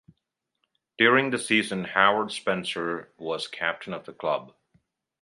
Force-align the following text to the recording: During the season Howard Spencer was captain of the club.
During 0.97 1.29
the 1.29 1.37
season 1.37 1.83
Howard 1.83 2.31
Spencer 2.31 3.13
was 3.19 3.47
captain 3.47 3.93
of 3.93 4.03
the 4.05 4.13
club. 4.13 4.55